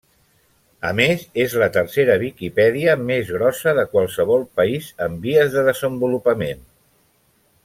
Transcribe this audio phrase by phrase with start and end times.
[0.91, 6.69] A més, és la tercera Viquipèdia més grossa de qualsevol país en vies de desenvolupament.